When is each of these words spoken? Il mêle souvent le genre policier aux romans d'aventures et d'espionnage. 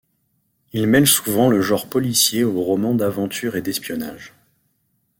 Il 0.73 0.87
mêle 0.87 1.05
souvent 1.05 1.47
le 1.51 1.61
genre 1.61 1.87
policier 1.87 2.43
aux 2.43 2.63
romans 2.63 2.95
d'aventures 2.95 3.55
et 3.55 3.61
d'espionnage. 3.61 4.33